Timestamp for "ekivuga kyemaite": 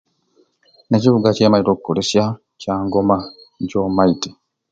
0.95-1.69